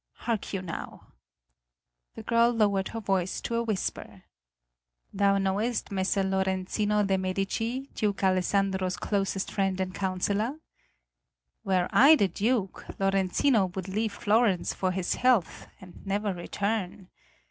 Hark 0.13 0.51
you 0.51 0.63
now." 0.63 1.11
The 2.15 2.23
girl 2.23 2.49
lowered 2.49 2.87
her 2.87 2.99
voice 2.99 3.39
to 3.41 3.53
a 3.53 3.61
whisper. 3.63 4.23
"Thou 5.13 5.37
knowest 5.37 5.91
Messer 5.91 6.23
Lorenzino 6.23 7.05
de' 7.05 7.19
Medici, 7.19 7.87
Duke 7.93 8.23
Alessandro's 8.23 8.97
closest 8.97 9.51
friend 9.51 9.79
and 9.79 9.93
counselor? 9.93 10.59
Were 11.63 11.87
I 11.91 12.15
the 12.15 12.27
Duke, 12.29 12.83
Lorenzino 12.97 13.67
would 13.75 13.87
leave 13.89 14.13
Florence 14.13 14.73
for 14.73 14.89
his 14.91 15.13
health 15.21 15.67
and 15.79 16.03
never 16.03 16.33
return. 16.33 17.09